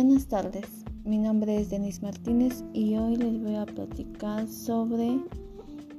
[0.00, 0.64] Buenas tardes,
[1.04, 5.20] mi nombre es Denis Martínez y hoy les voy a platicar sobre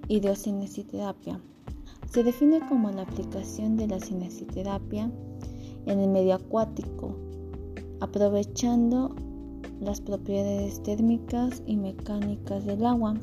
[0.07, 1.37] hidrocinesiterapia.
[2.09, 5.11] Se define como la aplicación de la cinesiterapia
[5.85, 7.13] en el medio acuático,
[7.99, 9.13] aprovechando
[9.81, 13.15] las propiedades térmicas y mecánicas del agua.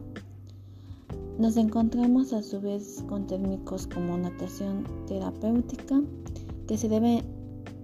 [1.38, 6.02] Nos encontramos a su vez con térmicos como natación terapéutica,
[6.68, 7.24] que se debe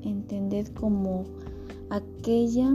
[0.03, 1.25] entender como
[1.93, 2.75] aquella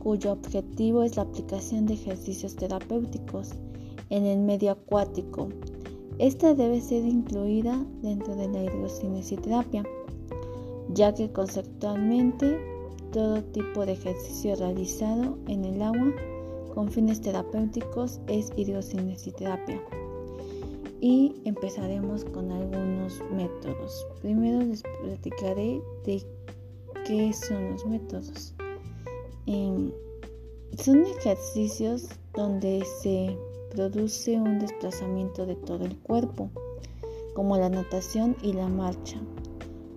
[0.00, 3.50] cuyo objetivo es la aplicación de ejercicios terapéuticos
[4.10, 5.48] en el medio acuático.
[6.18, 9.84] Esta debe ser incluida dentro de la hidrocinesiterapia,
[10.92, 12.58] ya que conceptualmente
[13.12, 16.12] todo tipo de ejercicio realizado en el agua
[16.74, 19.80] con fines terapéuticos es hidrocinesiterapia.
[21.00, 24.04] Y empezaremos con algunos métodos.
[24.20, 26.24] Primero les platicaré de
[27.08, 28.52] ¿Qué son los métodos?
[30.76, 33.34] Son ejercicios donde se
[33.70, 36.50] produce un desplazamiento de todo el cuerpo,
[37.34, 39.16] como la natación y la marcha.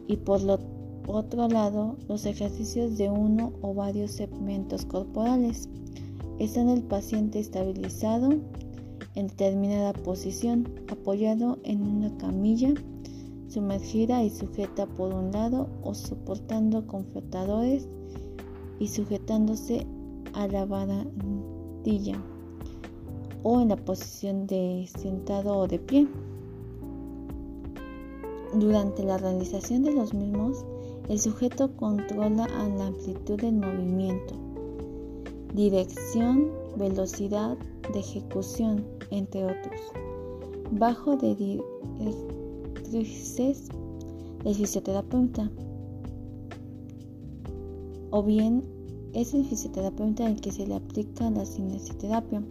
[0.07, 0.57] Y por lo
[1.05, 5.67] otro lado, los ejercicios de uno o varios segmentos corporales.
[6.39, 8.29] Están el paciente estabilizado
[9.15, 12.73] en determinada posición, apoyado en una camilla
[13.51, 17.87] sumergida y sujeta por un lado o soportando con flotadores
[18.79, 19.85] y sujetándose
[20.33, 22.21] a la barandilla
[23.43, 26.07] o en la posición de sentado o de pie.
[28.53, 30.65] Durante la realización de los mismos,
[31.09, 34.35] el sujeto controla la amplitud del movimiento,
[35.53, 37.57] dirección, velocidad
[37.91, 39.81] de ejecución, entre otros.
[40.71, 41.35] Bajo de
[42.93, 45.51] el fisioterapeuta.
[48.11, 48.63] O bien
[49.13, 52.43] es el fisioterapeuta el que se le aplica la cinesioterapia.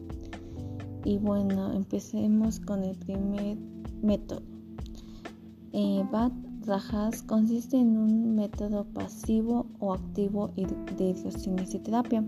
[1.04, 3.56] Y bueno, empecemos con el primer
[4.03, 4.42] método.
[5.72, 6.32] Eh, BAT
[6.66, 10.50] Rajas consiste en un método pasivo o activo
[10.98, 12.25] de cinesioterapia,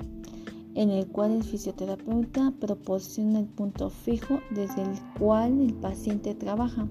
[0.74, 6.88] en el cual el fisioterapeuta proporciona el punto fijo desde el cual el paciente trabaja.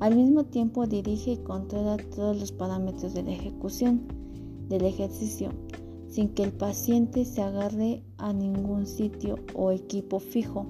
[0.00, 4.02] Al mismo tiempo dirige y controla todos los parámetros de la ejecución
[4.68, 5.50] del ejercicio
[6.08, 10.64] sin que el paciente se agarre a ningún sitio o equipo fijo,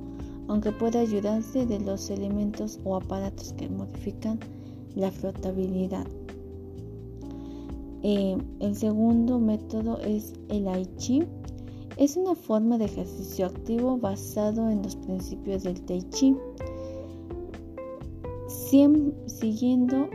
[0.49, 4.41] aunque pueda ayudarse de los elementos o aparatos que modifican
[4.97, 6.07] la flotabilidad.
[8.03, 11.25] Eh, el segundo método es el Aichi.
[11.97, 16.37] Es una forma de ejercicio activo basado en los principios del Tai Chi
[19.27, 20.09] siguiendo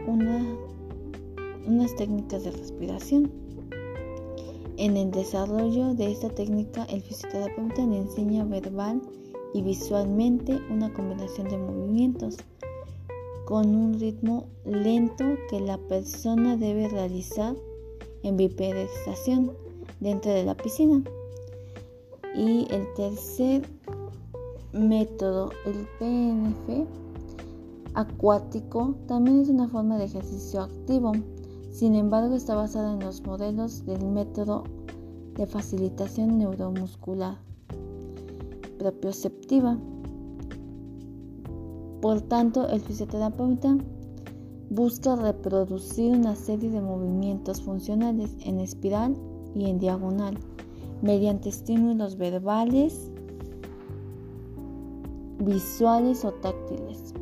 [1.67, 3.31] unas técnicas de respiración.
[4.77, 9.01] En el desarrollo de esta técnica, el fisioterapeuta le enseña verbal
[9.53, 12.37] y visualmente una combinación de movimientos
[13.45, 17.55] con un ritmo lento que la persona debe realizar
[18.23, 19.51] en bipedestación
[19.99, 21.01] dentro de la piscina.
[22.35, 23.61] Y el tercer
[24.73, 27.00] método, el PNF,
[27.93, 31.13] acuático también es una forma de ejercicio activo,
[31.71, 34.63] sin embargo está basada en los modelos del método
[35.35, 37.37] de facilitación neuromuscular
[38.77, 39.77] propioceptiva.
[42.01, 43.77] Por tanto, el fisioterapeuta
[44.69, 49.15] busca reproducir una serie de movimientos funcionales en espiral
[49.53, 50.37] y en diagonal
[51.01, 53.11] mediante estímulos verbales,
[55.39, 57.13] visuales o táctiles.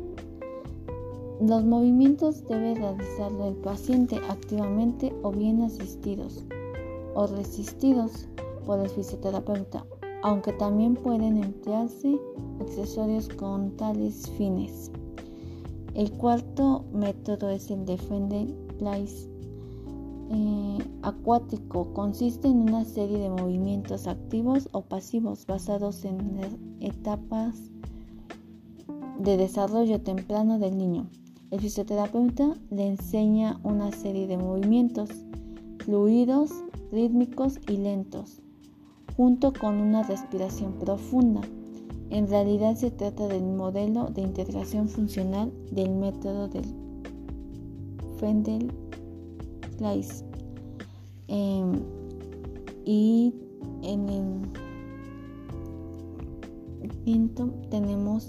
[1.40, 6.44] Los movimientos debe realizarlo el paciente activamente o bien asistidos
[7.14, 8.28] o resistidos
[8.66, 9.86] por el fisioterapeuta,
[10.22, 12.20] aunque también pueden emplearse
[12.60, 14.90] accesorios con tales fines.
[15.94, 19.30] El cuarto método es el de Fendel-Place
[20.30, 21.94] eh, acuático.
[21.94, 26.18] Consiste en una serie de movimientos activos o pasivos basados en
[26.80, 27.56] etapas
[29.18, 31.06] de desarrollo temprano del niño.
[31.50, 35.10] El fisioterapeuta le enseña una serie de movimientos
[35.84, 36.52] fluidos,
[36.92, 38.40] rítmicos y lentos,
[39.16, 41.40] junto con una respiración profunda.
[42.10, 46.66] En realidad se trata del modelo de integración funcional del método del
[48.18, 48.72] Fendel.
[51.26, 51.72] Em,
[52.84, 53.34] y
[53.82, 54.08] en
[56.82, 58.28] el quinto tenemos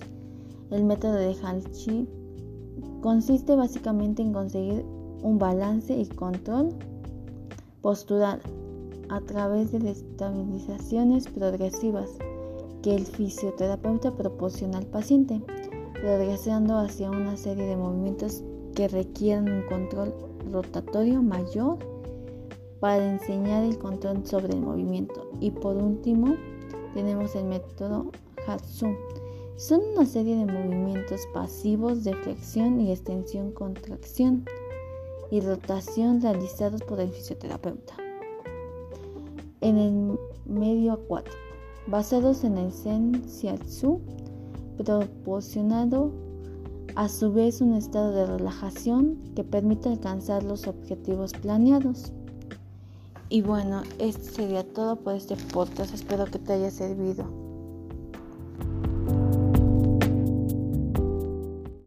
[0.72, 2.08] el método de Halchi
[3.02, 4.86] Consiste básicamente en conseguir
[5.24, 6.70] un balance y control
[7.82, 8.40] postural
[9.10, 12.10] a través de estabilizaciones progresivas
[12.82, 15.42] que el fisioterapeuta proporciona al paciente,
[15.94, 18.44] progresando hacia una serie de movimientos
[18.76, 20.14] que requieren un control
[20.52, 21.78] rotatorio mayor
[22.80, 25.30] para enseñar el control sobre el movimiento.
[25.40, 26.36] Y por último,
[26.94, 28.12] tenemos el método
[28.48, 28.88] Hatsu.
[29.62, 34.44] Son una serie de movimientos pasivos de flexión y extensión, contracción
[35.30, 37.94] y rotación realizados por el fisioterapeuta.
[39.62, 41.36] En el medio acuático,
[41.86, 44.02] basados en el Zen Shiatsu,
[44.84, 46.12] proporcionado
[46.96, 52.12] a su vez un estado de relajación que permite alcanzar los objetivos planeados.
[53.30, 55.94] Y bueno, esto sería todo por este podcast.
[55.94, 57.41] Espero que te haya servido.